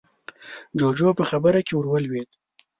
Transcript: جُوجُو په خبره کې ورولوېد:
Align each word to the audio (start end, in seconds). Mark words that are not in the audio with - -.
جُوجُو 0.77 1.09
په 1.19 1.23
خبره 1.29 1.59
کې 1.67 1.73
ورولوېد: 1.75 2.29